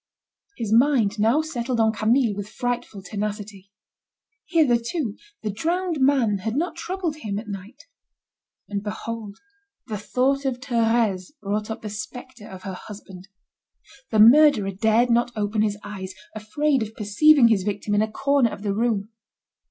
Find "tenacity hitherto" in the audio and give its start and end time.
3.03-5.15